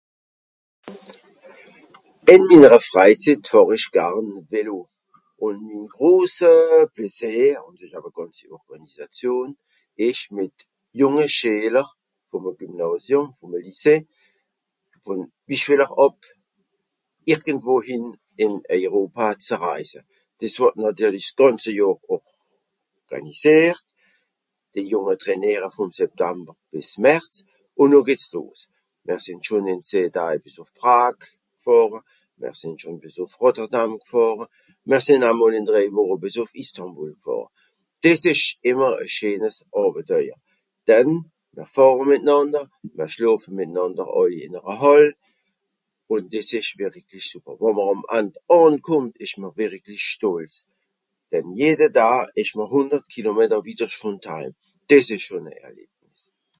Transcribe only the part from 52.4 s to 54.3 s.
ìsch mr hùndert Kilometer Wittersch vùn